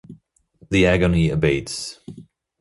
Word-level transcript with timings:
The 0.71 0.87
agony 0.87 1.29
abates. 1.29 1.99